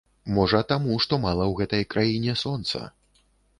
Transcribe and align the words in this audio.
Можа 0.37 0.61
таму, 0.71 0.95
што 1.05 1.19
мала 1.27 1.45
ў 1.51 1.61
гэтай 1.61 1.87
краіне 1.93 2.37
сонца. 2.47 2.85